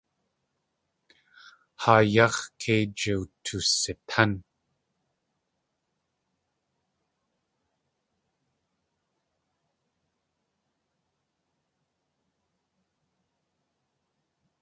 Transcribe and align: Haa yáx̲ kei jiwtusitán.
Haa 1.81 2.01
yáx̲ 2.13 2.39
kei 2.59 2.83
jiwtusitán. 2.97 4.31